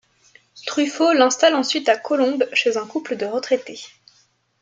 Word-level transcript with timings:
Truffaut 0.65 1.13
l'installe 1.13 1.53
ensuite 1.53 1.87
à 1.87 1.95
Colombes 1.95 2.49
chez 2.53 2.75
un 2.77 2.87
couple 2.87 3.17
de 3.17 3.27
retraités. 3.27 3.81